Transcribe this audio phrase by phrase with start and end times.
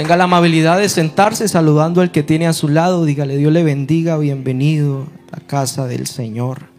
[0.00, 3.04] Tenga la amabilidad de sentarse saludando al que tiene a su lado.
[3.04, 6.70] Dígale, Dios le bendiga, bienvenido a la casa del Señor.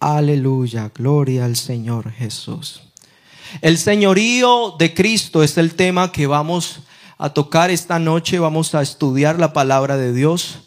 [0.00, 2.80] Aleluya, gloria al Señor Jesús.
[3.60, 6.80] El señorío de Cristo es el tema que vamos
[7.18, 8.38] a tocar esta noche.
[8.38, 10.60] Vamos a estudiar la palabra de Dios.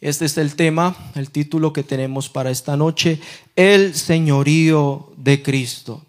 [0.00, 3.20] Este es el tema, el título que tenemos para esta noche,
[3.56, 6.00] el señorío de Cristo.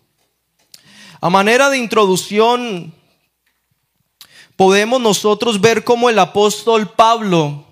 [1.20, 2.94] A manera de introducción,
[4.60, 7.64] podemos nosotros ver cómo el apóstol Pablo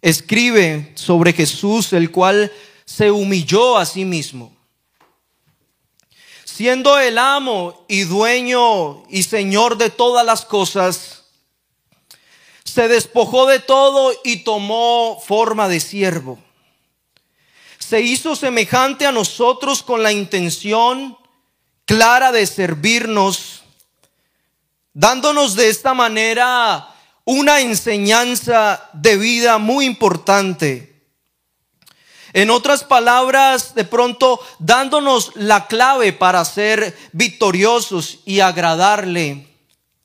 [0.00, 2.52] escribe sobre Jesús, el cual
[2.84, 4.54] se humilló a sí mismo.
[6.44, 11.24] Siendo el amo y dueño y señor de todas las cosas,
[12.62, 16.38] se despojó de todo y tomó forma de siervo.
[17.80, 21.18] Se hizo semejante a nosotros con la intención
[21.86, 23.59] clara de servirnos,
[24.92, 26.88] dándonos de esta manera
[27.24, 30.90] una enseñanza de vida muy importante
[32.32, 39.48] en otras palabras, de pronto dándonos la clave para ser victoriosos y agradarle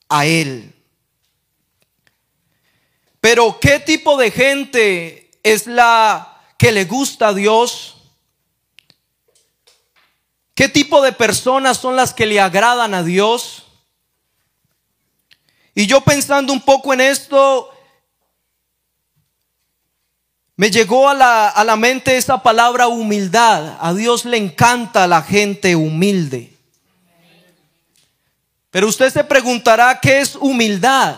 [0.10, 0.74] a Él.
[3.22, 7.96] Pero ¿qué tipo de gente es la que le gusta a Dios?
[10.56, 13.65] ¿Qué tipo de personas son las que le agradan a Dios?
[15.76, 17.70] Y yo pensando un poco en esto,
[20.56, 23.78] me llegó a la, a la mente esa palabra humildad.
[23.82, 26.56] A Dios le encanta la gente humilde.
[28.72, 31.18] Pero usted se preguntará, ¿qué es humildad?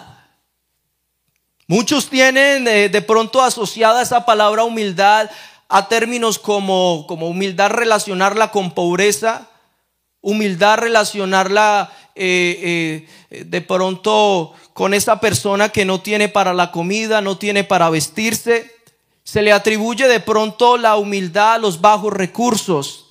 [1.68, 5.30] Muchos tienen eh, de pronto asociada esa palabra humildad
[5.68, 9.50] a términos como, como humildad relacionarla con pobreza,
[10.22, 17.22] humildad relacionarla eh, eh, de pronto con esa persona que no tiene para la comida,
[17.22, 18.76] no tiene para vestirse.
[19.24, 23.08] Se le atribuye de pronto la humildad los bajos recursos.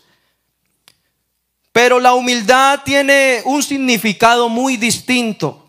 [1.72, 5.66] Pero la humildad tiene un significado muy distinto.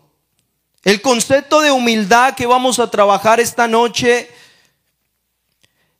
[0.84, 4.30] El concepto de humildad que vamos a trabajar esta noche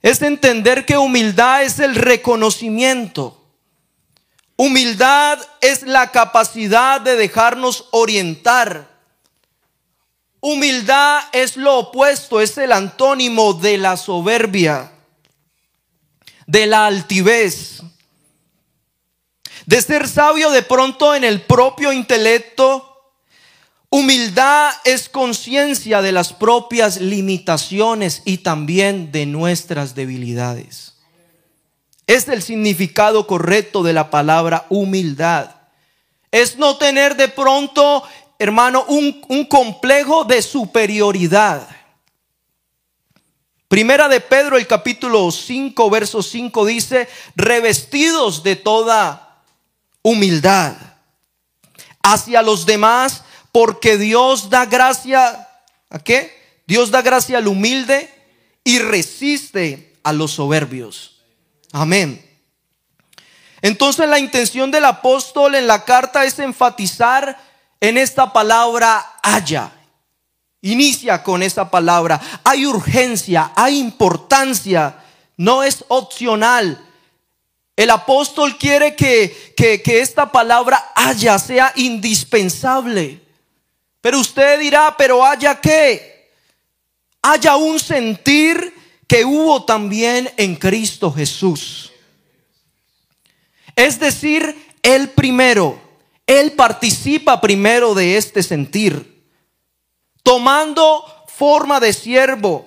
[0.00, 3.37] es entender que humildad es el reconocimiento.
[4.58, 8.98] Humildad es la capacidad de dejarnos orientar
[10.40, 14.92] Humildad es lo opuesto, es el antónimo de la soberbia,
[16.46, 17.82] de la altivez,
[19.66, 22.84] de ser sabio de pronto en el propio intelecto.
[23.90, 30.87] Humildad es conciencia de las propias limitaciones y también de nuestras debilidades.
[32.08, 35.54] Es el significado correcto de la palabra humildad.
[36.32, 38.02] Es no tener de pronto
[38.38, 41.68] hermano, un, complejo de superioridad.
[43.66, 49.42] Primera de Pedro, el capítulo 5, verso 5 dice, revestidos de toda
[50.02, 50.76] humildad
[52.02, 55.48] hacia los demás, porque Dios da gracia,
[55.90, 56.62] ¿a qué?
[56.66, 58.10] Dios da gracia al humilde
[58.64, 61.17] y resiste a los soberbios.
[61.72, 62.24] Amén.
[63.60, 67.38] Entonces la intención del apóstol en la carta es enfatizar
[67.80, 69.72] en esta palabra haya.
[70.60, 72.20] Inicia con esta palabra.
[72.44, 74.96] Hay urgencia, hay importancia,
[75.36, 76.84] no es opcional.
[77.76, 83.20] El apóstol quiere que, que, que esta palabra haya, sea indispensable.
[84.00, 86.32] Pero usted dirá, pero haya qué?
[87.22, 88.74] Haya un sentir
[89.08, 91.90] que hubo también en Cristo Jesús.
[93.74, 95.88] Es decir, el primero
[96.28, 99.24] él participa primero de este sentir.
[100.22, 102.66] Tomando forma de siervo,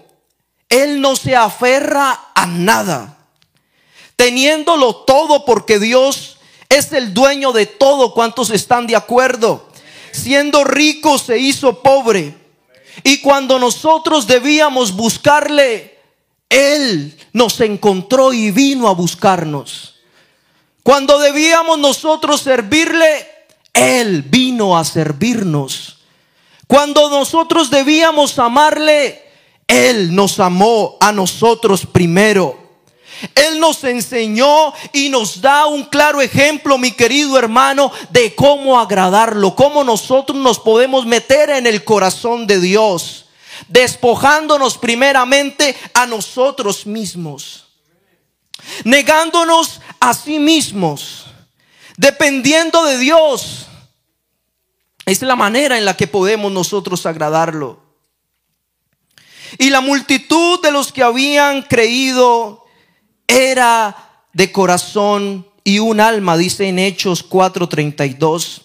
[0.67, 3.19] Él no se aferra a nada.
[4.15, 8.15] Teniéndolo todo porque Dios es el dueño de todo.
[8.15, 9.69] ¿Cuántos están de acuerdo?
[10.11, 12.35] Siendo rico se hizo pobre.
[13.03, 15.99] Y cuando nosotros debíamos buscarle,
[16.51, 19.95] Él nos encontró y vino a buscarnos.
[20.83, 23.25] Cuando debíamos nosotros servirle,
[23.73, 25.97] él vino a servirnos.
[26.67, 29.21] Cuando nosotros debíamos amarle,
[29.67, 32.59] Él nos amó a nosotros primero.
[33.35, 39.55] Él nos enseñó y nos da un claro ejemplo, mi querido hermano, de cómo agradarlo,
[39.55, 43.25] cómo nosotros nos podemos meter en el corazón de Dios,
[43.67, 47.65] despojándonos primeramente a nosotros mismos,
[48.83, 51.25] negándonos a sí mismos
[52.01, 53.67] dependiendo de Dios.
[55.05, 57.79] Es la manera en la que podemos nosotros agradarlo.
[59.59, 62.65] Y la multitud de los que habían creído
[63.27, 68.63] era de corazón y un alma, dice en Hechos 4:32.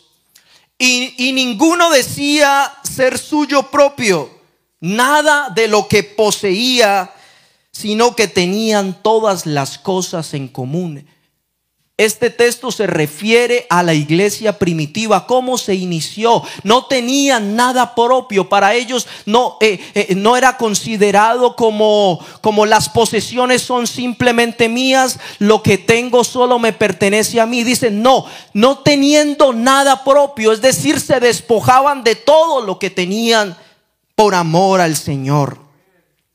[0.78, 4.31] Y, y ninguno decía ser suyo propio,
[4.81, 7.12] nada de lo que poseía,
[7.73, 11.06] sino que tenían todas las cosas en común.
[11.99, 16.43] Este texto se refiere a la iglesia primitiva, cómo se inició.
[16.62, 22.90] No tenían nada propio, para ellos no, eh, eh, no era considerado como, como las
[22.90, 27.64] posesiones son simplemente mías, lo que tengo solo me pertenece a mí.
[27.64, 33.56] Dicen, no, no teniendo nada propio, es decir, se despojaban de todo lo que tenían
[34.16, 35.60] por amor al Señor.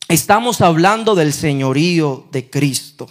[0.07, 3.09] Estamos hablando del señorío de Cristo.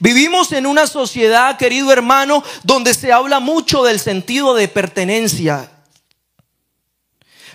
[0.00, 5.72] Vivimos en una sociedad, querido hermano, donde se habla mucho del sentido de pertenencia.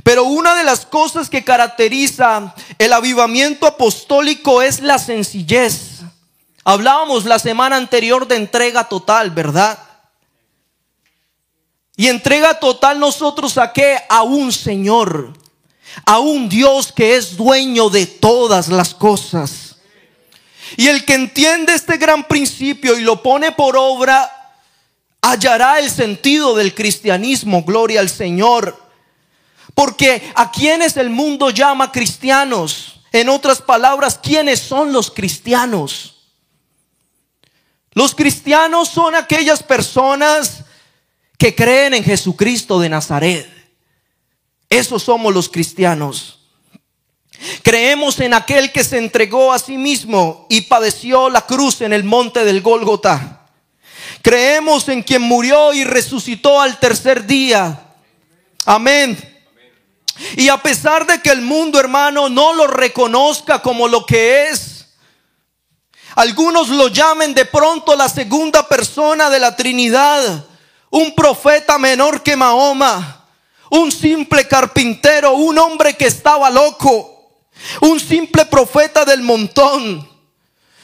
[0.04, 6.01] Pero una de las cosas que caracteriza el avivamiento apostólico es la sencillez.
[6.66, 9.77] Hablábamos la semana anterior de entrega total, ¿verdad?
[11.95, 14.00] Y entrega total nosotros a qué?
[14.10, 15.34] A un Señor,
[16.06, 19.75] a un Dios que es dueño de todas las cosas.
[20.75, 24.31] Y el que entiende este gran principio y lo pone por obra,
[25.22, 28.81] hallará el sentido del cristianismo, gloria al Señor.
[29.75, 36.16] Porque a quienes el mundo llama cristianos, en otras palabras, ¿quiénes son los cristianos?
[37.92, 40.62] Los cristianos son aquellas personas
[41.38, 43.50] que creen en Jesucristo de Nazaret.
[44.69, 46.39] Esos somos los cristianos.
[47.62, 52.03] Creemos en aquel que se entregó a sí mismo y padeció la cruz en el
[52.03, 53.47] monte del Gólgota.
[54.21, 57.95] Creemos en quien murió y resucitó al tercer día.
[58.65, 59.18] Amén.
[60.38, 64.74] Y a pesar de que el mundo, hermano, no lo reconozca como lo que es,
[66.15, 70.45] algunos lo llamen de pronto la segunda persona de la Trinidad,
[70.94, 73.25] un profeta menor que Mahoma,
[73.72, 77.10] un simple carpintero, un hombre que estaba loco.
[77.81, 80.07] Un simple profeta del montón.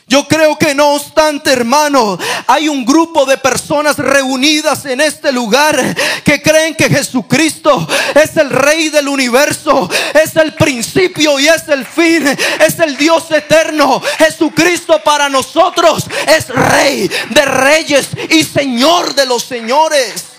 [0.10, 2.18] Yo creo que no obstante, hermano,
[2.48, 5.80] hay un grupo de personas reunidas en este lugar
[6.24, 11.86] que creen que Jesucristo es el rey del universo, es el principio y es el
[11.86, 14.02] fin, es el Dios eterno.
[14.18, 20.39] Jesucristo para nosotros es rey de reyes y señor de los señores.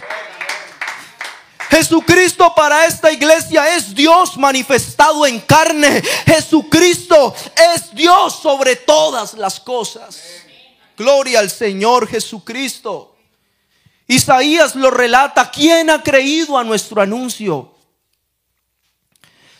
[1.70, 6.02] Jesucristo para esta iglesia es Dios manifestado en carne.
[6.26, 7.32] Jesucristo
[7.74, 10.20] es Dios sobre todas las cosas.
[10.96, 13.16] Gloria al Señor Jesucristo.
[14.08, 15.48] Isaías lo relata.
[15.50, 17.72] ¿Quién ha creído a nuestro anuncio?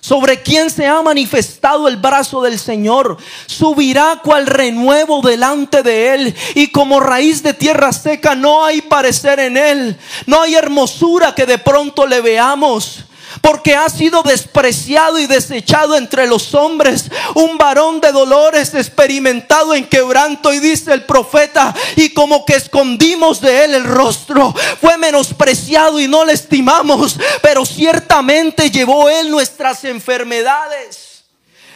[0.01, 3.17] Sobre quien se ha manifestado el brazo del Señor,
[3.47, 9.41] subirá cual renuevo delante de él, y como raíz de tierra seca no hay parecer
[9.41, 13.05] en él, no hay hermosura que de pronto le veamos
[13.41, 19.87] porque ha sido despreciado y desechado entre los hombres, un varón de dolores experimentado en
[19.87, 26.01] quebranto y dice el profeta, y como que escondimos de él el rostro, fue menospreciado
[26.01, 31.25] y no le estimamos, pero ciertamente llevó él nuestras enfermedades.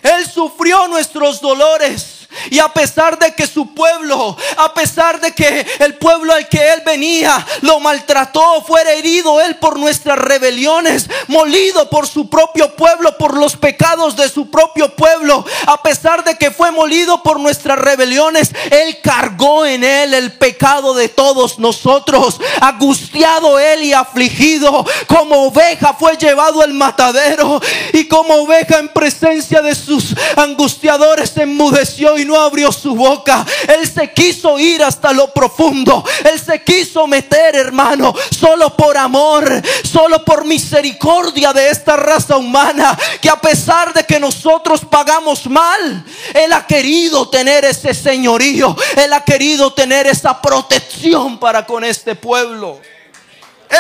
[0.03, 2.14] Él sufrió nuestros dolores.
[2.51, 6.73] Y a pesar de que su pueblo, a pesar de que el pueblo al que
[6.73, 13.17] él venía lo maltrató, fuera herido él por nuestras rebeliones, molido por su propio pueblo,
[13.19, 17.79] por los pecados de su propio pueblo, a pesar de que fue molido por nuestras
[17.79, 25.47] rebeliones, él cargó en él el pecado de todos nosotros, angustiado él y afligido, como
[25.47, 27.61] oveja fue llevado al matadero
[27.93, 33.45] y como oveja en presencia de sus angustiadores se enmudeció y no abrió su boca.
[33.69, 36.05] Él se quiso ir hasta lo profundo.
[36.25, 42.99] Él se quiso meter, hermano, solo por amor, solo por misericordia de esta raza humana,
[43.21, 48.77] que a pesar de que nosotros pagamos mal, Él ha querido tener ese señorío.
[48.97, 52.81] Él ha querido tener esa protección para con este pueblo.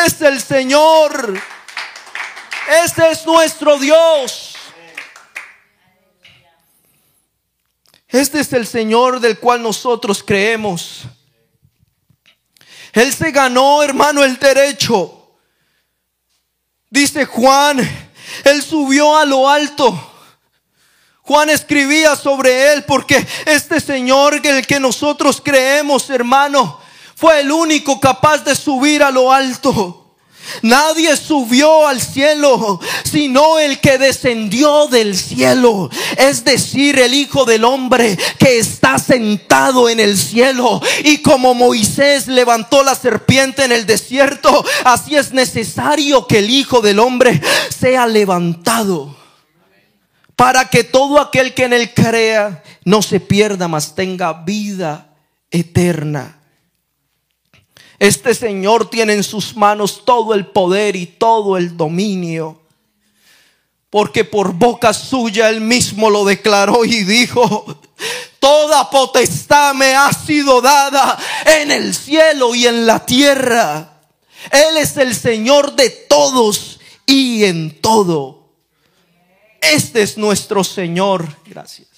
[0.04, 1.40] Es el Señor.
[2.84, 4.43] Ese es nuestro Dios.
[8.14, 11.00] Este es el Señor del cual nosotros creemos.
[12.92, 15.32] Él se ganó, hermano, el derecho.
[16.88, 17.80] Dice Juan,
[18.44, 20.12] Él subió a lo alto.
[21.22, 26.80] Juan escribía sobre Él porque este Señor, el que nosotros creemos, hermano,
[27.16, 30.03] fue el único capaz de subir a lo alto.
[30.62, 35.90] Nadie subió al cielo, sino el que descendió del cielo.
[36.16, 40.80] Es decir, el Hijo del Hombre que está sentado en el cielo.
[41.04, 46.80] Y como Moisés levantó la serpiente en el desierto, así es necesario que el Hijo
[46.80, 47.40] del Hombre
[47.76, 49.16] sea levantado.
[50.36, 55.14] Para que todo aquel que en él crea no se pierda, mas tenga vida
[55.50, 56.38] eterna.
[57.98, 62.60] Este Señor tiene en sus manos todo el poder y todo el dominio.
[63.90, 67.78] Porque por boca suya él mismo lo declaró y dijo,
[68.40, 74.00] toda potestad me ha sido dada en el cielo y en la tierra.
[74.50, 78.48] Él es el Señor de todos y en todo.
[79.60, 81.26] Este es nuestro Señor.
[81.46, 81.88] Gracias.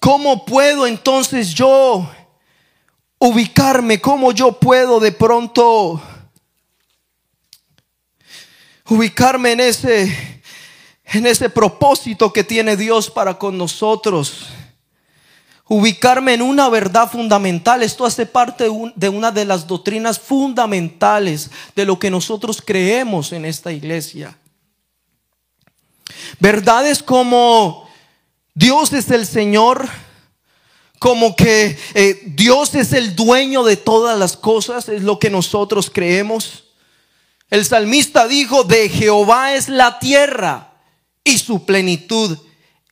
[0.00, 2.08] ¿Cómo puedo entonces yo
[3.26, 6.00] ubicarme, cómo yo puedo de pronto
[8.88, 10.36] ubicarme en ese
[11.12, 14.46] en ese propósito que tiene Dios para con nosotros.
[15.68, 17.82] Ubicarme en una verdad fundamental.
[17.82, 23.44] Esto hace parte de una de las doctrinas fundamentales de lo que nosotros creemos en
[23.44, 24.36] esta iglesia.
[26.40, 27.88] Verdades como
[28.54, 29.88] Dios es el Señor
[30.98, 35.90] como que eh, Dios es el dueño de todas las cosas, es lo que nosotros
[35.92, 36.64] creemos.
[37.50, 40.72] El salmista dijo, de Jehová es la tierra
[41.22, 42.38] y su plenitud,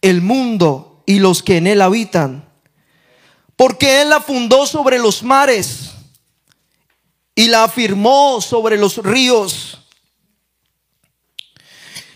[0.01, 2.49] el mundo y los que en él habitan.
[3.57, 5.93] Porque él la fundó sobre los mares
[7.35, 9.79] y la afirmó sobre los ríos.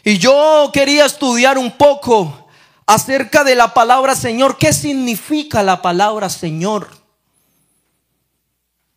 [0.04, 2.47] Y yo quería estudiar un poco
[2.88, 4.56] acerca de la palabra Señor.
[4.56, 6.88] ¿Qué significa la palabra Señor?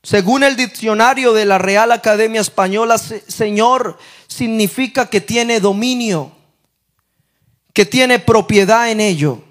[0.01, 6.31] Según el diccionario de la Real Academia Española, Señor significa que tiene dominio,
[7.73, 9.43] que tiene propiedad en ello.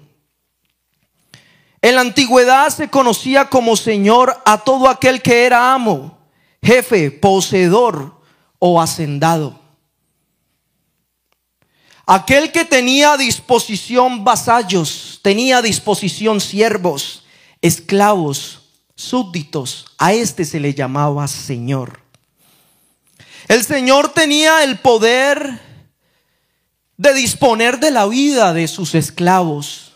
[1.83, 6.17] En la antigüedad se conocía como Señor a todo aquel que era amo,
[6.63, 8.19] jefe, poseedor
[8.57, 9.60] o hacendado.
[12.05, 17.23] Aquel que tenía a disposición vasallos, tenía a disposición siervos,
[17.61, 18.61] esclavos,
[18.95, 22.01] súbditos, a este se le llamaba Señor.
[23.47, 25.61] El Señor tenía el poder
[26.97, 29.93] de disponer de la vida de sus esclavos.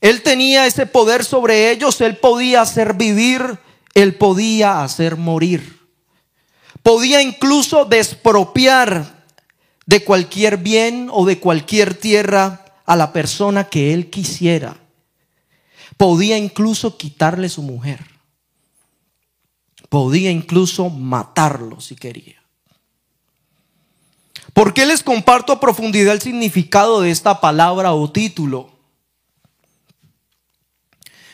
[0.00, 3.58] Él tenía ese poder sobre ellos, él podía hacer vivir,
[3.94, 5.80] él podía hacer morir.
[6.82, 9.17] Podía incluso despropiar
[9.88, 14.76] de cualquier bien o de cualquier tierra a la persona que él quisiera.
[15.96, 18.04] Podía incluso quitarle su mujer.
[19.88, 22.36] Podía incluso matarlo si quería.
[24.52, 28.70] ¿Por qué les comparto a profundidad el significado de esta palabra o título?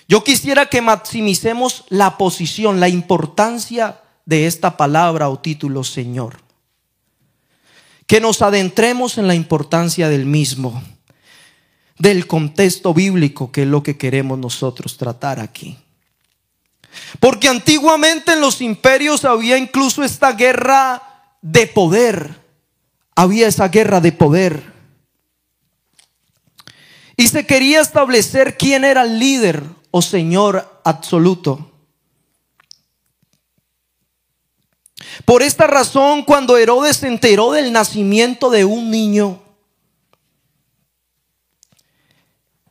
[0.06, 6.43] Yo quisiera que maximicemos la posición, la importancia de esta palabra o título, Señor
[8.06, 10.82] que nos adentremos en la importancia del mismo,
[11.98, 15.78] del contexto bíblico, que es lo que queremos nosotros tratar aquí.
[17.20, 21.02] Porque antiguamente en los imperios había incluso esta guerra
[21.40, 22.40] de poder,
[23.14, 24.72] había esa guerra de poder.
[27.16, 31.73] Y se quería establecer quién era el líder o señor absoluto.
[35.24, 39.42] Por esta razón, cuando Herodes se enteró del nacimiento de un niño,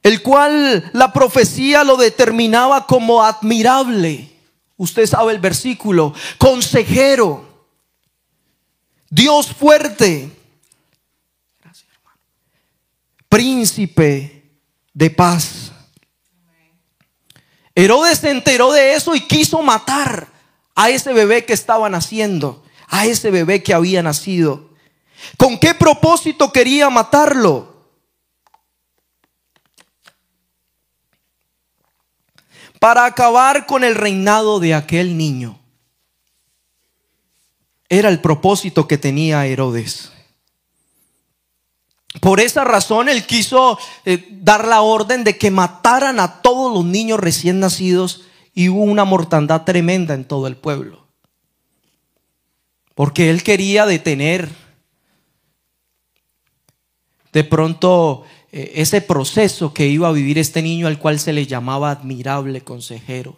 [0.02, 4.30] el cual la profecía lo determinaba como admirable,
[4.76, 7.68] usted sabe el versículo, consejero,
[9.10, 10.30] Dios fuerte,
[13.30, 14.60] príncipe
[14.94, 15.72] de paz.
[17.76, 20.33] Herodes se enteró de eso y quiso matar
[20.76, 24.70] a ese bebé que estaba naciendo, a ese bebé que había nacido.
[25.38, 27.74] ¿Con qué propósito quería matarlo?
[32.80, 35.60] Para acabar con el reinado de aquel niño.
[37.88, 40.12] Era el propósito que tenía Herodes.
[42.20, 46.86] Por esa razón él quiso eh, dar la orden de que mataran a todos los
[46.86, 48.24] niños recién nacidos
[48.54, 51.08] y hubo una mortandad tremenda en todo el pueblo.
[52.96, 54.50] Porque él quería detener
[57.32, 61.48] de pronto eh, ese proceso que iba a vivir este niño al cual se le
[61.48, 63.38] llamaba admirable consejero,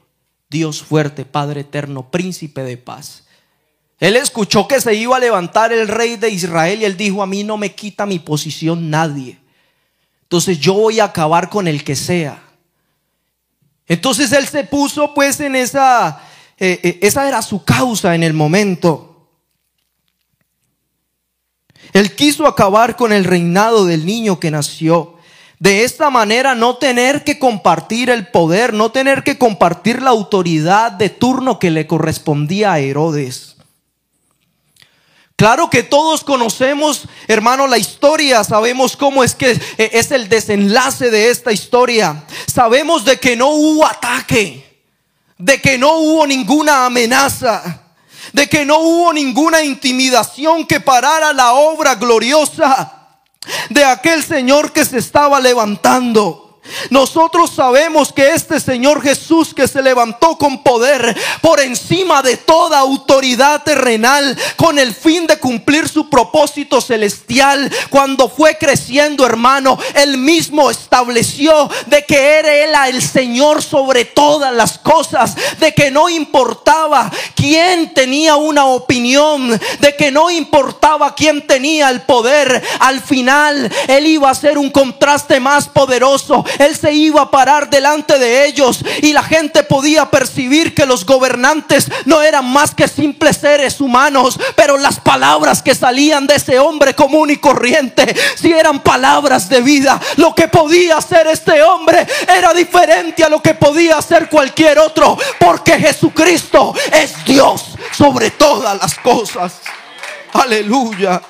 [0.49, 3.23] Dios fuerte, Padre eterno, príncipe de paz.
[3.99, 7.27] Él escuchó que se iba a levantar el rey de Israel y él dijo, a
[7.27, 9.39] mí no me quita mi posición nadie.
[10.23, 12.44] Entonces yo voy a acabar con el que sea.
[13.87, 16.21] Entonces él se puso pues en esa,
[16.57, 19.29] eh, eh, esa era su causa en el momento.
[21.93, 25.15] Él quiso acabar con el reinado del niño que nació.
[25.59, 30.91] De esta manera no tener que compartir el poder, no tener que compartir la autoridad
[30.91, 33.54] de turno que le correspondía a Herodes.
[35.37, 41.29] Claro que todos conocemos, hermano, la historia, sabemos cómo es que es el desenlace de
[41.29, 42.23] esta historia.
[42.47, 44.85] Sabemos de que no hubo ataque,
[45.37, 47.81] de que no hubo ninguna amenaza,
[48.31, 53.19] de que no hubo ninguna intimidación que parara la obra gloriosa
[53.69, 56.44] de aquel Señor que se estaba levantando.
[56.89, 62.79] Nosotros sabemos que este Señor Jesús que se levantó con poder por encima de toda
[62.79, 70.17] autoridad terrenal con el fin de cumplir su propósito celestial, cuando fue creciendo hermano, él
[70.17, 76.09] mismo estableció de que era él el Señor sobre todas las cosas, de que no
[76.09, 83.71] importaba quién tenía una opinión, de que no importaba quién tenía el poder, al final
[83.87, 88.45] él iba a ser un contraste más poderoso él se iba a parar delante de
[88.45, 93.81] ellos y la gente podía percibir que los gobernantes no eran más que simples seres
[93.81, 99.49] humanos, pero las palabras que salían de ese hombre común y corriente, si eran palabras
[99.49, 104.29] de vida, lo que podía hacer este hombre era diferente a lo que podía hacer
[104.29, 109.59] cualquier otro, porque Jesucristo es Dios sobre todas las cosas.
[110.33, 111.21] Aleluya.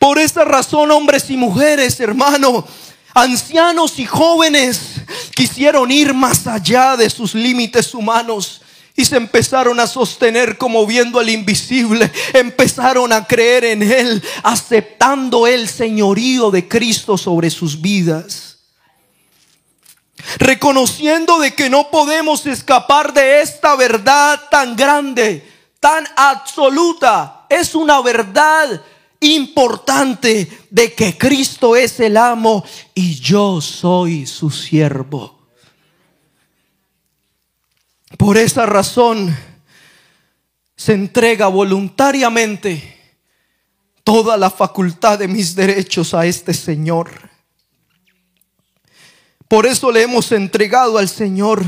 [0.00, 2.66] Por esa razón, hombres y mujeres, hermano,
[3.12, 4.94] ancianos y jóvenes,
[5.34, 8.62] quisieron ir más allá de sus límites humanos.
[8.96, 12.10] Y se empezaron a sostener como viendo al invisible.
[12.32, 18.60] Empezaron a creer en Él, aceptando el señorío de Cristo sobre sus vidas.
[20.38, 25.46] Reconociendo de que no podemos escapar de esta verdad tan grande,
[25.78, 27.44] tan absoluta.
[27.50, 28.82] Es una verdad
[29.20, 35.38] importante de que Cristo es el amo y yo soy su siervo.
[38.16, 39.36] Por esa razón
[40.74, 42.98] se entrega voluntariamente
[44.02, 47.30] toda la facultad de mis derechos a este Señor.
[49.46, 51.62] Por eso le hemos entregado al Señor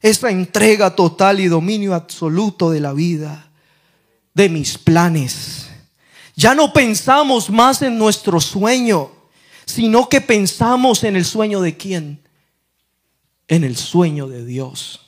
[0.00, 3.50] esa entrega total y dominio absoluto de la vida,
[4.34, 5.67] de mis planes
[6.38, 9.10] ya no pensamos más en nuestro sueño,
[9.64, 12.22] sino que pensamos en el sueño de quién?
[13.48, 15.00] En el sueño de Dios.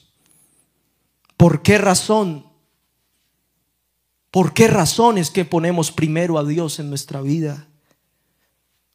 [1.36, 2.46] ¿Por qué razón?
[4.32, 7.68] ¿Por qué razón es que ponemos primero a Dios en nuestra vida?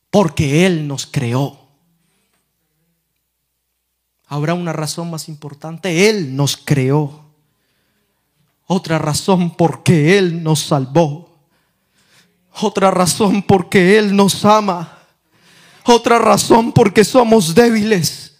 [0.10, 1.58] Porque Él nos creó.
[4.28, 6.10] Habrá una razón más importante.
[6.10, 7.24] Él nos creó.
[8.65, 11.35] Otra razón porque Él nos salvó.
[12.62, 14.98] Otra razón porque Él nos ama.
[15.84, 18.34] Otra razón porque somos débiles.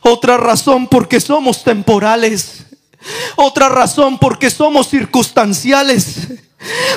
[0.00, 2.66] Otra razón porque somos temporales.
[3.36, 6.28] Otra razón porque somos circunstanciales.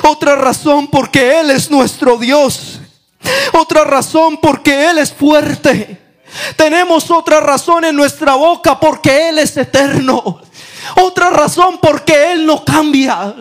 [0.02, 2.80] Otra razón porque Él es nuestro Dios.
[3.52, 5.98] Otra razón porque Él es fuerte.
[6.56, 10.40] Tenemos otra razón en nuestra boca porque Él es eterno.
[10.96, 13.34] Otra razón porque Él no cambia.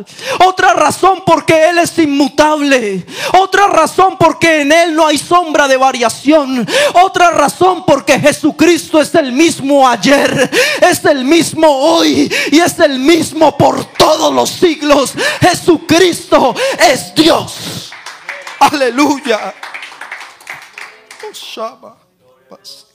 [0.45, 3.05] Otra razón porque Él es inmutable.
[3.39, 6.67] Otra razón porque en Él no hay sombra de variación.
[7.01, 10.49] Otra razón porque Jesucristo es el mismo ayer,
[10.81, 15.13] es el mismo hoy y es el mismo por todos los siglos.
[15.41, 17.91] Jesucristo es Dios.
[18.59, 19.53] Aleluya.
[22.51, 22.88] Oh,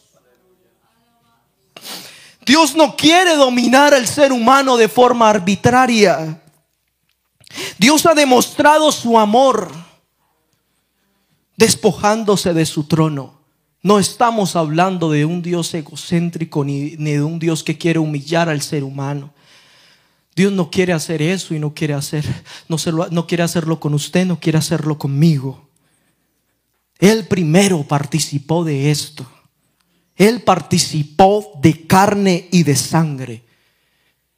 [2.47, 6.43] Dios no quiere dominar al ser humano de forma arbitraria.
[7.79, 9.71] Dios ha demostrado su amor
[11.57, 13.41] despojándose de su trono.
[13.83, 18.63] No estamos hablando de un Dios egocéntrico ni, de un Dios que quiere humillar al
[18.63, 19.33] ser humano.
[20.35, 22.25] Dios no quiere hacer eso y no quiere hacer,
[22.69, 22.77] no,
[23.11, 25.69] no quiere hacerlo con usted, no quiere hacerlo conmigo.
[26.99, 29.27] Él primero participó de esto.
[30.17, 33.45] Él participó de carne y de sangre.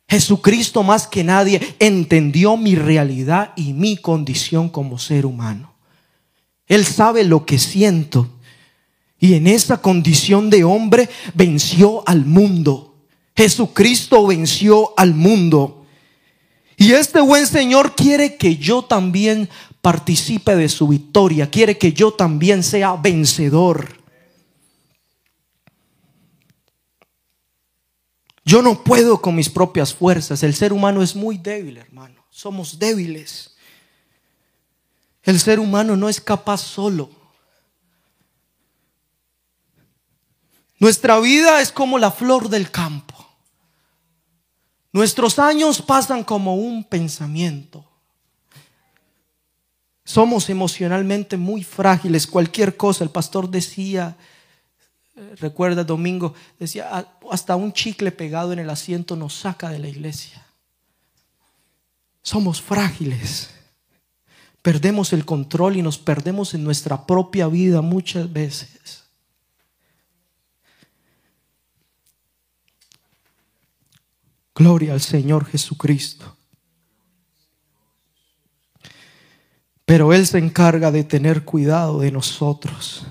[0.09, 5.75] Jesucristo más que nadie entendió mi realidad y mi condición como ser humano.
[6.67, 8.29] Él sabe lo que siento.
[9.19, 12.95] Y en esa condición de hombre venció al mundo.
[13.35, 15.85] Jesucristo venció al mundo.
[16.77, 19.49] Y este buen Señor quiere que yo también
[19.81, 21.51] participe de su victoria.
[21.51, 24.06] Quiere que yo también sea vencedor.
[28.47, 30.45] Yo no puedo con mis propias fuerzas.
[30.45, 32.25] El ser humano es muy débil, hermano.
[32.31, 33.57] Somos débiles.
[35.25, 37.11] El ser humano no es capaz solo.
[40.79, 43.17] Nuestra vida es como la flor del campo.
[44.93, 47.85] Nuestros años pasan como un pensamiento.
[50.05, 52.29] Somos emocionalmente muy frágiles.
[52.29, 54.17] Cualquier cosa, el pastor decía,
[55.37, 59.89] recuerda domingo, decía, ah, hasta un chicle pegado en el asiento nos saca de la
[59.89, 60.45] iglesia.
[62.23, 63.51] Somos frágiles.
[64.61, 69.05] Perdemos el control y nos perdemos en nuestra propia vida muchas veces.
[74.55, 76.37] Gloria al Señor Jesucristo.
[79.85, 83.07] Pero Él se encarga de tener cuidado de nosotros.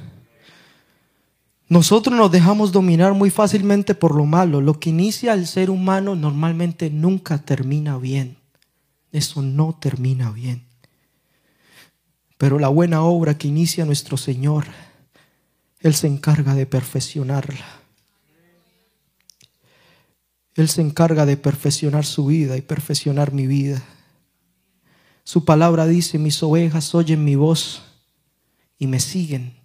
[1.68, 4.62] Nosotros nos dejamos dominar muy fácilmente por lo malo.
[4.62, 8.38] Lo que inicia el ser humano normalmente nunca termina bien.
[9.12, 10.64] Eso no termina bien.
[12.38, 14.66] Pero la buena obra que inicia nuestro Señor,
[15.80, 17.66] Él se encarga de perfeccionarla.
[20.54, 23.84] Él se encarga de perfeccionar su vida y perfeccionar mi vida.
[25.24, 27.82] Su palabra dice, mis ovejas oyen mi voz
[28.78, 29.65] y me siguen.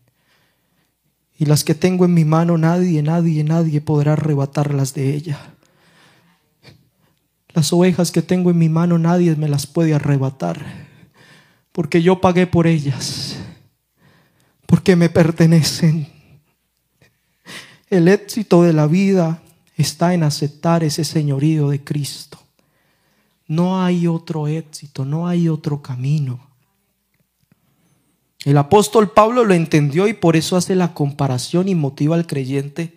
[1.40, 5.54] Y las que tengo en mi mano, nadie, nadie, nadie podrá arrebatarlas de ella.
[7.54, 10.62] Las ovejas que tengo en mi mano, nadie me las puede arrebatar.
[11.72, 13.38] Porque yo pagué por ellas.
[14.66, 16.08] Porque me pertenecen.
[17.88, 19.40] El éxito de la vida
[19.78, 22.38] está en aceptar ese señorío de Cristo.
[23.46, 26.49] No hay otro éxito, no hay otro camino.
[28.44, 32.96] El apóstol Pablo lo entendió y por eso hace la comparación y motiva al creyente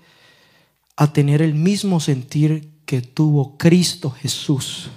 [0.95, 4.89] a tener el mismo sentir que tuvo Cristo Jesús.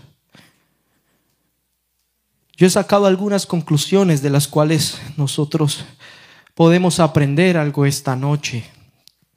[2.56, 5.84] Yo he sacado algunas conclusiones de las cuales nosotros
[6.54, 8.64] podemos aprender algo esta noche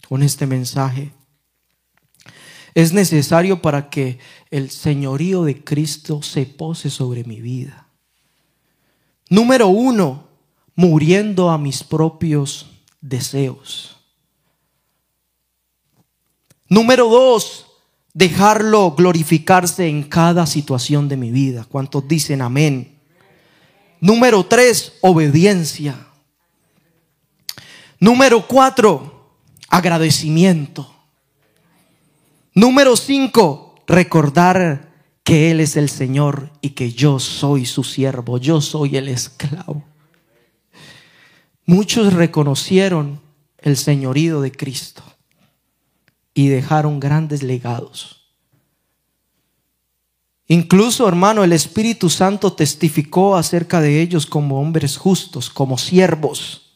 [0.07, 1.11] con este mensaje
[2.73, 4.19] es necesario para que
[4.51, 7.87] el señorío de Cristo se pose sobre mi vida.
[9.29, 10.28] Número uno,
[10.79, 12.67] muriendo a mis propios
[13.01, 13.97] deseos.
[16.69, 17.65] Número dos,
[18.13, 21.65] dejarlo glorificarse en cada situación de mi vida.
[21.67, 22.97] ¿Cuántos dicen amén?
[23.99, 25.97] Número tres, obediencia.
[27.99, 29.33] Número cuatro,
[29.67, 30.89] agradecimiento.
[32.53, 34.93] Número cinco, recordar
[35.25, 39.88] que Él es el Señor y que yo soy su siervo, yo soy el esclavo.
[41.69, 43.21] Muchos reconocieron
[43.59, 45.03] el señorío de Cristo
[46.33, 48.31] y dejaron grandes legados.
[50.47, 56.71] Incluso, hermano, el Espíritu Santo testificó acerca de ellos como hombres justos, como siervos.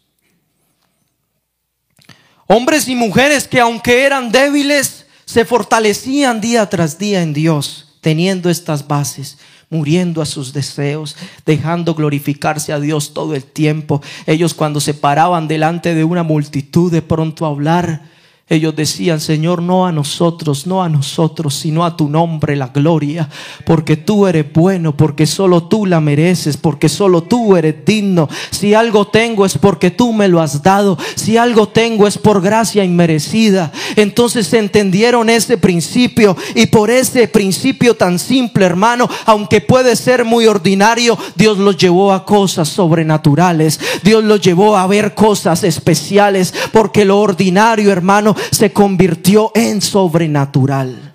[2.45, 8.47] Hombres y mujeres que aunque eran débiles, se fortalecían día tras día en Dios, teniendo
[8.47, 9.39] estas bases,
[9.73, 14.01] muriendo a sus deseos, dejando glorificarse a Dios todo el tiempo.
[14.27, 18.12] Ellos cuando se paraban delante de una multitud de pronto a hablar,
[18.55, 23.29] ellos decían, Señor, no a nosotros, no a nosotros, sino a tu nombre la gloria,
[23.65, 28.29] porque tú eres bueno, porque solo tú la mereces, porque solo tú eres digno.
[28.51, 32.41] Si algo tengo es porque tú me lo has dado, si algo tengo es por
[32.41, 33.71] gracia inmerecida.
[33.95, 36.35] Entonces entendieron ese principio.
[36.55, 42.13] Y por ese principio tan simple, hermano, aunque puede ser muy ordinario, Dios los llevó
[42.13, 48.71] a cosas sobrenaturales, Dios los llevó a ver cosas especiales, porque lo ordinario, hermano, se
[48.71, 51.13] convirtió en sobrenatural.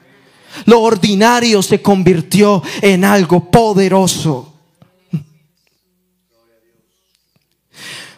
[0.64, 4.54] Lo ordinario se convirtió en algo poderoso.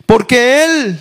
[0.07, 0.99] Porque Él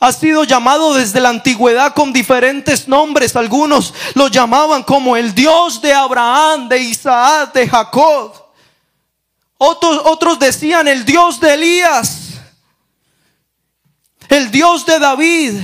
[0.00, 3.36] ha sido llamado desde la antigüedad con diferentes nombres.
[3.36, 8.32] Algunos lo llamaban como el Dios de Abraham, de Isaac, de Jacob.
[9.58, 12.30] Otros, otros decían el Dios de Elías,
[14.28, 15.60] el Dios de David.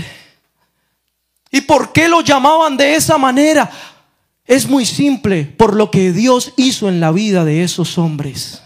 [1.51, 3.71] ¿Y por qué lo llamaban de esa manera?
[4.45, 8.63] Es muy simple, por lo que Dios hizo en la vida de esos hombres.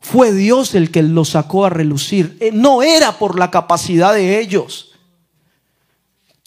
[0.00, 2.36] Fue Dios el que los sacó a relucir.
[2.40, 4.92] Eh, no era por la capacidad de ellos.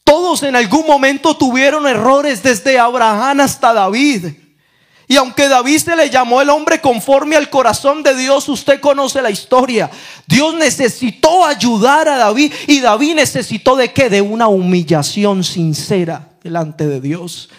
[0.04, 4.28] Todos en algún momento tuvieron errores desde Abraham hasta David.
[5.12, 9.24] Y aunque David se le llamó el hombre conforme al corazón de Dios, usted conoce
[9.24, 9.90] la historia.
[10.28, 14.12] Dios necesitó ayudar a David y David necesitó de qué?
[14.12, 17.50] De una humillación sincera delante de Dios.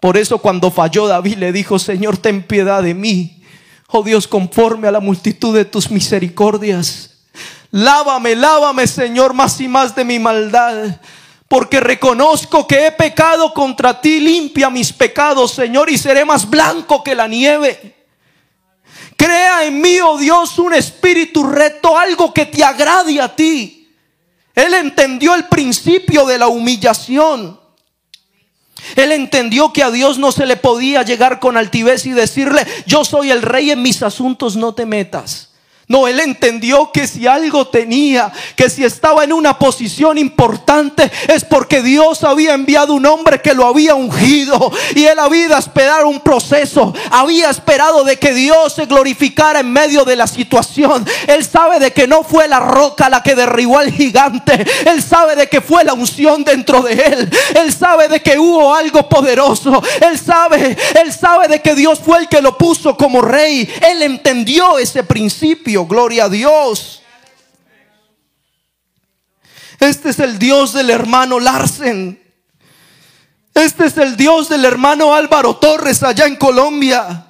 [0.00, 3.42] Por eso cuando falló David le dijo, Señor, ten piedad de mí.
[3.88, 7.10] Oh Dios, conforme a la multitud de tus misericordias.
[7.72, 11.00] Lávame, lávame, Señor, más y más de mi maldad
[11.48, 17.04] porque reconozco que he pecado contra ti, limpia mis pecados, Señor, y seré más blanco
[17.04, 17.94] que la nieve.
[19.16, 23.88] Crea en mí, oh Dios, un espíritu recto, algo que te agrade a ti.
[24.54, 27.60] Él entendió el principio de la humillación.
[28.96, 33.04] Él entendió que a Dios no se le podía llegar con altivez y decirle, yo
[33.04, 35.53] soy el rey en mis asuntos, no te metas.
[35.86, 41.44] No, él entendió que si algo tenía, que si estaba en una posición importante, es
[41.44, 44.72] porque Dios había enviado un hombre que lo había ungido.
[44.94, 46.94] Y él había esperado un proceso.
[47.10, 51.04] Había esperado de que Dios se glorificara en medio de la situación.
[51.26, 54.64] Él sabe de que no fue la roca la que derribó al gigante.
[54.86, 57.30] Él sabe de que fue la unción dentro de él.
[57.56, 59.82] Él sabe de que hubo algo poderoso.
[60.00, 63.68] Él sabe, él sabe de que Dios fue el que lo puso como rey.
[63.86, 65.73] Él entendió ese principio.
[65.82, 67.02] Gloria a Dios.
[69.80, 72.22] Este es el Dios del hermano Larsen.
[73.52, 77.26] Este es el Dios del hermano Álvaro Torres allá en Colombia.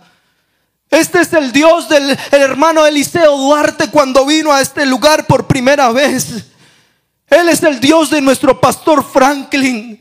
[0.90, 5.90] Este es el Dios del hermano Eliseo Duarte cuando vino a este lugar por primera
[5.90, 6.44] vez.
[7.28, 10.00] Él es el Dios de nuestro pastor Franklin.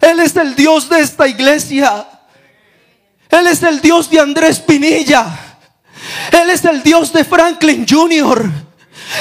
[0.00, 2.06] Él es el Dios de esta iglesia.
[3.28, 5.49] Él es el Dios de Andrés Pinilla.
[6.32, 8.50] Él es el Dios de Franklin Jr.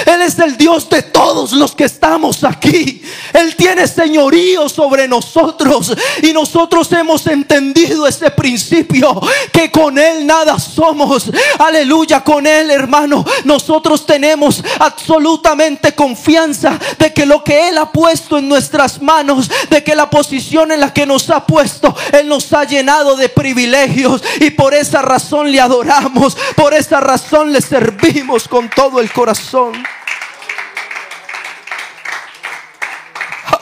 [0.06, 3.02] Él es el Dios de todos los que estamos aquí.
[3.34, 5.93] Él tiene señorío sobre nosotros.
[6.21, 9.19] Y nosotros hemos entendido ese principio.
[9.52, 11.32] Que con Él nada somos.
[11.58, 13.25] Aleluya, con Él hermano.
[13.43, 19.49] Nosotros tenemos absolutamente confianza de que lo que Él ha puesto en nuestras manos.
[19.69, 21.95] De que la posición en la que nos ha puesto.
[22.13, 24.21] Él nos ha llenado de privilegios.
[24.39, 26.38] Y por esa razón le adoramos.
[26.56, 29.79] Por esa razón le servimos con todo el corazón.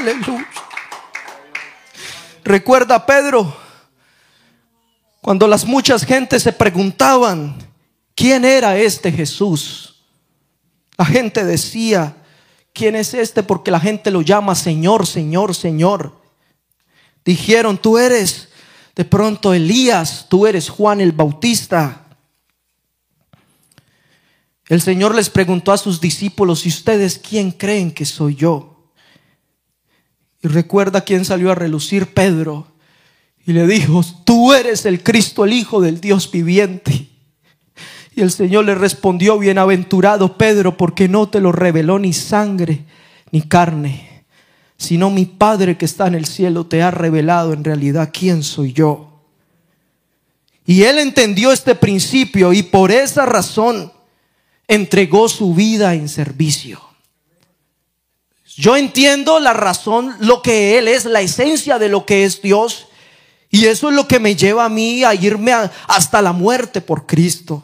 [0.08, 0.48] Aleluya.
[2.46, 3.54] Recuerda Pedro,
[5.20, 7.58] cuando las muchas gentes se preguntaban,
[8.16, 9.96] ¿quién era este Jesús?
[10.98, 12.16] La gente decía,
[12.72, 13.44] ¿quién es este?
[13.44, 16.22] Porque la gente lo llama Señor, Señor, Señor.
[17.26, 18.48] Dijeron, tú eres
[18.96, 22.06] de pronto Elías, tú eres Juan el Bautista.
[24.70, 28.77] El Señor les preguntó a sus discípulos, ¿y ustedes quién creen que soy yo?
[30.42, 32.68] Y recuerda quién salió a relucir Pedro
[33.46, 37.08] y le dijo, tú eres el Cristo, el Hijo del Dios viviente.
[38.14, 42.86] Y el Señor le respondió, bienaventurado Pedro, porque no te lo reveló ni sangre
[43.32, 44.26] ni carne,
[44.76, 48.74] sino mi Padre que está en el cielo te ha revelado en realidad quién soy
[48.74, 49.22] yo.
[50.66, 53.94] Y él entendió este principio y por esa razón
[54.68, 56.82] entregó su vida en servicio.
[58.58, 62.88] Yo entiendo la razón, lo que Él es, la esencia de lo que es Dios.
[63.52, 65.54] Y eso es lo que me lleva a mí a irme
[65.88, 67.64] hasta la muerte por Cristo.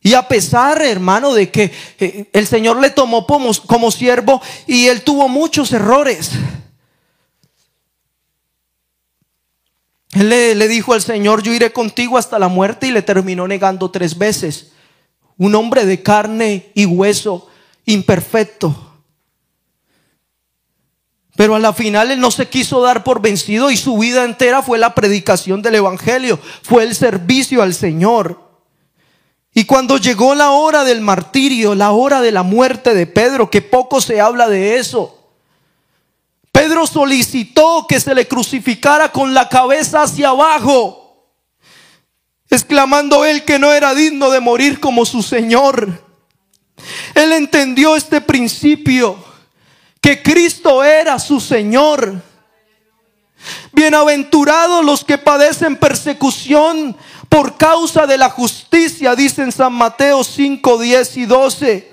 [0.00, 5.02] Y a pesar, hermano, de que eh, el Señor le tomó como, siervo y Él
[5.02, 6.30] tuvo muchos errores.
[10.12, 13.48] Él le, le dijo al Señor, yo iré contigo hasta la muerte y le terminó
[13.48, 14.70] negando tres veces.
[15.36, 17.48] Un hombre de carne y hueso,
[17.86, 18.89] imperfecto.
[21.40, 24.60] Pero a la final él no se quiso dar por vencido y su vida entera
[24.60, 28.38] fue la predicación del Evangelio, fue el servicio al Señor.
[29.54, 33.62] Y cuando llegó la hora del martirio, la hora de la muerte de Pedro, que
[33.62, 35.18] poco se habla de eso,
[36.52, 41.24] Pedro solicitó que se le crucificara con la cabeza hacia abajo,
[42.50, 46.04] exclamando él que no era digno de morir como su Señor.
[47.14, 49.29] Él entendió este principio
[50.00, 52.22] que Cristo era su Señor.
[53.72, 56.96] Bienaventurados los que padecen persecución
[57.28, 61.92] por causa de la justicia, dice en San Mateo 5, 10 y 12.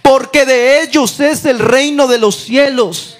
[0.00, 3.18] Porque de ellos es el reino de los cielos.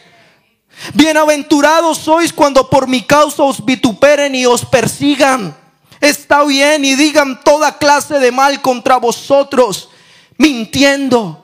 [0.94, 5.56] Bienaventurados sois cuando por mi causa os vituperen y os persigan.
[6.00, 9.90] Está bien y digan toda clase de mal contra vosotros,
[10.38, 11.41] mintiendo.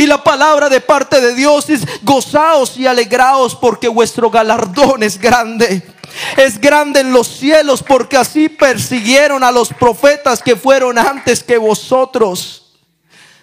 [0.00, 5.18] Y la palabra de parte de Dios es gozaos y alegraos porque vuestro galardón es
[5.18, 5.82] grande.
[6.38, 11.58] Es grande en los cielos porque así persiguieron a los profetas que fueron antes que
[11.58, 12.78] vosotros.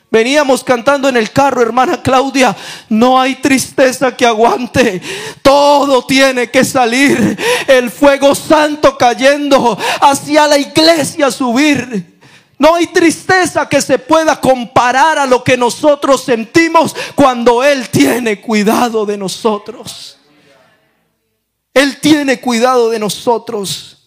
[0.09, 2.55] Veníamos cantando en el carro, hermana Claudia,
[2.89, 4.99] no hay tristeza que aguante,
[5.43, 12.16] todo tiene que salir, el fuego santo cayendo hacia la iglesia subir.
[12.59, 18.41] No hay tristeza que se pueda comparar a lo que nosotros sentimos cuando Él tiene
[18.41, 20.17] cuidado de nosotros.
[21.73, 23.97] Él tiene cuidado de nosotros.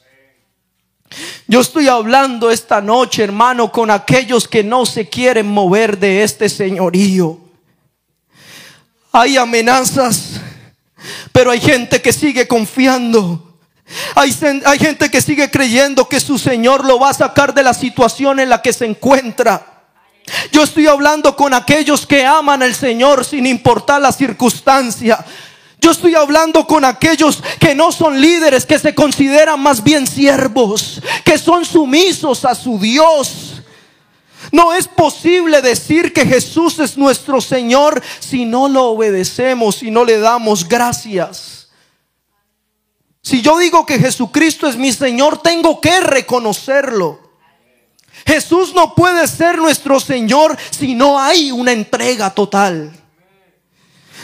[1.47, 6.49] Yo estoy hablando esta noche, hermano, con aquellos que no se quieren mover de este
[6.49, 7.39] señorío.
[9.13, 10.41] Hay amenazas,
[11.33, 13.50] pero hay gente que sigue confiando.
[14.15, 14.33] Hay,
[14.79, 18.49] gente que sigue creyendo que su Señor lo va a sacar de la situación en
[18.49, 19.67] la que se encuentra.
[20.53, 25.25] Yo estoy hablando con aquellos que aman al Señor sin importar la circunstancia.
[25.81, 31.01] Yo estoy hablando con aquellos que no son líderes, que se consideran más bien siervos,
[31.25, 33.63] que son sumisos a su Dios.
[34.53, 40.05] No es posible decir que Jesús es nuestro Señor si no lo obedecemos, y no
[40.05, 41.60] le damos gracias.
[43.23, 47.21] Si yo digo que Jesucristo es mi Señor, tengo que reconocerlo.
[48.27, 52.93] Jesús no puede ser nuestro Señor si no hay una entrega total.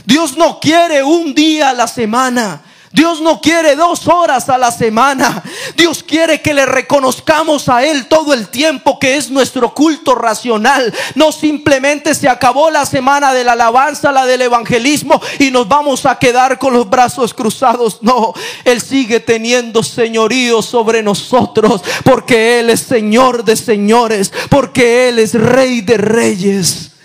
[0.05, 2.63] Dios no quiere un día a la semana.
[2.97, 5.43] Dios no quiere dos horas a la semana.
[5.77, 10.95] Dios quiere que le reconozcamos a Él todo el tiempo que es nuestro culto racional.
[11.15, 16.07] No simplemente se acabó la semana de la alabanza, la del evangelismo y nos vamos
[16.07, 17.99] a quedar con los brazos cruzados.
[18.01, 18.33] No,
[18.65, 25.35] Él sigue teniendo señorío sobre nosotros porque Él es Señor de señores, porque Él es
[25.35, 26.96] Rey de reyes.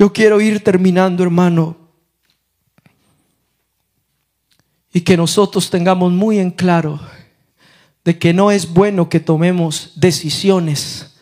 [0.00, 1.76] Yo quiero ir terminando, hermano.
[4.94, 6.98] Y que nosotros tengamos muy en claro
[8.02, 11.16] de que no es bueno que tomemos decisiones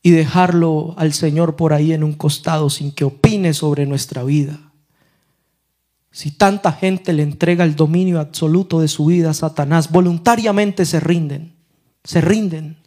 [0.00, 4.72] y dejarlo al Señor por ahí en un costado sin que opine sobre nuestra vida.
[6.12, 10.98] Si tanta gente le entrega el dominio absoluto de su vida a Satanás, voluntariamente se
[10.98, 11.52] rinden,
[12.04, 12.78] se rinden.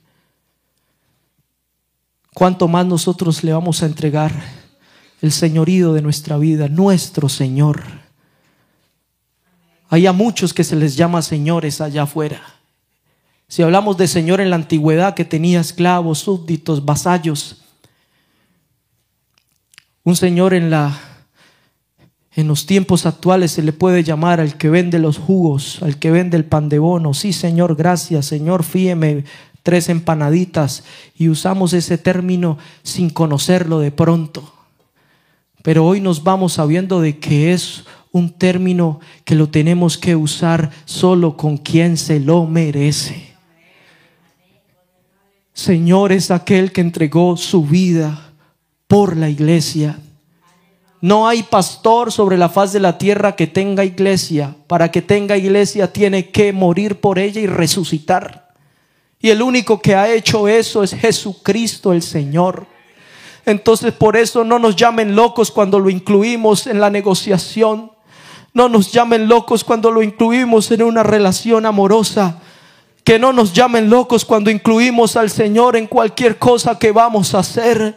[2.38, 4.32] ¿Cuánto más nosotros le vamos a entregar
[5.24, 7.82] el señorío de nuestra vida, nuestro Señor?
[9.90, 12.40] Hay a muchos que se les llama señores allá afuera.
[13.48, 17.64] Si hablamos de Señor en la antigüedad que tenía esclavos, súbditos, vasallos,
[20.04, 20.96] un Señor en la
[22.36, 26.12] en los tiempos actuales se le puede llamar al que vende los jugos, al que
[26.12, 27.16] vende el pan de bono.
[27.16, 29.24] Sí, Señor, gracias, Señor, fíeme,
[29.68, 34.54] tres empanaditas y usamos ese término sin conocerlo de pronto.
[35.62, 40.72] Pero hoy nos vamos sabiendo de que es un término que lo tenemos que usar
[40.86, 43.34] solo con quien se lo merece.
[45.52, 48.32] Señor es aquel que entregó su vida
[48.88, 50.00] por la iglesia.
[51.02, 54.56] No hay pastor sobre la faz de la tierra que tenga iglesia.
[54.68, 58.47] Para que tenga iglesia tiene que morir por ella y resucitar.
[59.20, 62.68] Y el único que ha hecho eso es Jesucristo el Señor.
[63.46, 67.92] Entonces por eso no nos llamen locos cuando lo incluimos en la negociación.
[68.54, 72.42] No nos llamen locos cuando lo incluimos en una relación amorosa.
[73.08, 77.40] Que no nos llamen locos cuando incluimos al Señor en cualquier cosa que vamos a
[77.40, 77.96] hacer.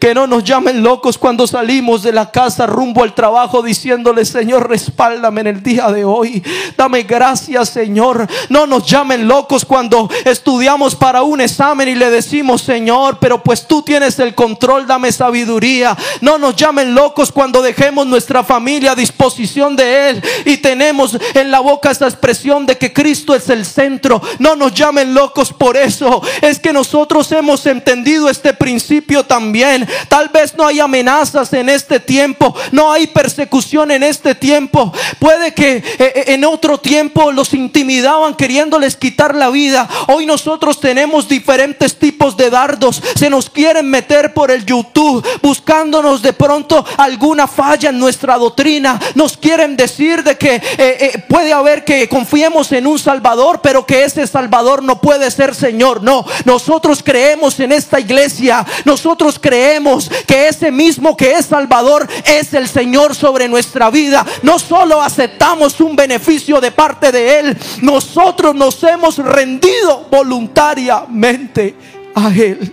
[0.00, 4.68] Que no nos llamen locos cuando salimos de la casa rumbo al trabajo diciéndole, Señor,
[4.68, 6.42] respáldame en el día de hoy.
[6.76, 8.26] Dame gracias, Señor.
[8.48, 13.64] No nos llamen locos cuando estudiamos para un examen y le decimos, Señor, pero pues
[13.64, 15.96] tú tienes el control, dame sabiduría.
[16.20, 21.52] No nos llamen locos cuando dejemos nuestra familia a disposición de Él y tenemos en
[21.52, 24.20] la boca esta expresión de que Cristo es el centro.
[24.56, 26.22] Nos llamen locos por eso.
[26.40, 29.88] Es que nosotros hemos entendido este principio también.
[30.08, 32.54] Tal vez no hay amenazas en este tiempo.
[32.72, 34.92] No hay persecución en este tiempo.
[35.18, 39.88] Puede que eh, eh, en otro tiempo los intimidaban queriéndoles quitar la vida.
[40.08, 43.02] Hoy nosotros tenemos diferentes tipos de dardos.
[43.14, 49.00] Se nos quieren meter por el YouTube buscándonos de pronto alguna falla en nuestra doctrina.
[49.14, 54.04] Nos quieren decir de que eh, puede haber que confiemos en un Salvador, pero que
[54.04, 56.00] ese Salvador no puede ser Señor.
[56.00, 58.64] No, nosotros creemos en esta iglesia.
[58.84, 64.24] Nosotros creemos que ese mismo que es Salvador es el Señor sobre nuestra vida.
[64.42, 71.74] No solo aceptamos un beneficio de parte de Él, nosotros nos hemos rendido voluntariamente
[72.14, 72.72] a Él.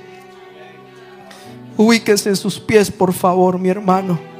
[1.78, 4.34] Ubíquese sus pies, por favor, mi hermano.